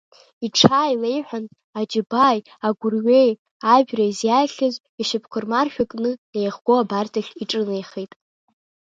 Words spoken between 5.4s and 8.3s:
рмаршәа кны еихго абарҵахь иҿынеихеит.